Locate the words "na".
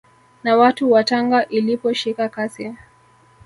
0.43-0.57